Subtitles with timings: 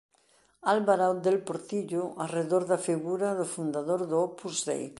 [0.73, 4.85] Álvaro del Portillo arredor da figura do fundador do Opus Dei.